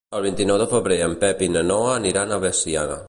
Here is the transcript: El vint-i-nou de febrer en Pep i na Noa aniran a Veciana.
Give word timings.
El 0.19 0.23
vint-i-nou 0.27 0.57
de 0.61 0.65
febrer 0.71 0.97
en 1.09 1.13
Pep 1.25 1.43
i 1.49 1.51
na 1.57 1.63
Noa 1.73 1.93
aniran 2.01 2.35
a 2.35 2.41
Veciana. 2.47 2.99